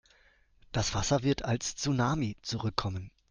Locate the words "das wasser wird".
0.71-1.45